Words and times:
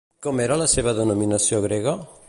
Com 0.27 0.39
era 0.45 0.57
la 0.61 0.67
seva 0.73 0.95
denominació 1.01 1.61
grega? 1.69 1.99